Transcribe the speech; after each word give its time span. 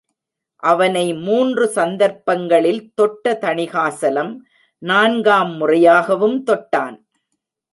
அவனை 0.63 1.03
மூன்று 1.17 1.65
சந்தர்ப்பங்களில் 1.67 2.81
தொட்ட 2.93 3.33
தணிகாசலம், 3.41 4.33
நான்காம் 4.81 5.53
முறையாகவும் 5.59 6.37
தொட்டான்! 6.43 6.97